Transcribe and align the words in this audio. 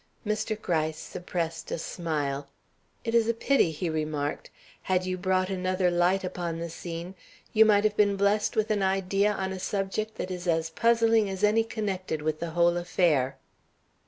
Mr. 0.25 0.59
Gryce 0.59 0.97
suppressed 0.97 1.69
a 1.69 1.77
smile. 1.77 2.47
"It 3.03 3.13
is 3.13 3.29
a 3.29 3.35
pity," 3.35 3.69
he 3.69 3.87
remarked. 3.87 4.49
"Had 4.81 5.05
you 5.05 5.15
brought 5.15 5.51
another 5.51 5.91
light 5.91 6.23
upon 6.23 6.57
the 6.57 6.71
scene, 6.71 7.13
you 7.53 7.65
might 7.65 7.83
have 7.83 7.95
been 7.95 8.15
blessed 8.15 8.55
with 8.55 8.71
an 8.71 8.81
idea 8.81 9.31
on 9.31 9.51
a 9.53 9.59
subject 9.59 10.15
that 10.15 10.31
is 10.31 10.47
as 10.47 10.71
puzzling 10.71 11.29
as 11.29 11.43
any 11.43 11.63
connected 11.63 12.23
with 12.23 12.39
the 12.39 12.49
whole 12.49 12.77
affair." 12.77 13.37